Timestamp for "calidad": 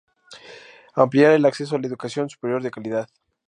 2.71-3.07